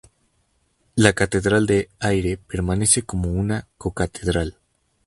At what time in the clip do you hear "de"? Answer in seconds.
1.67-1.91